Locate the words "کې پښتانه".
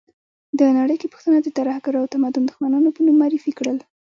1.01-1.39